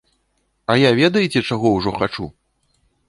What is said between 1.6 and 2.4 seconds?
ўжо хачу?